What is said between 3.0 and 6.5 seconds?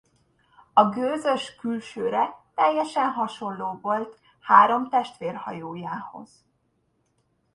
hasonló volt három testvérhajójához.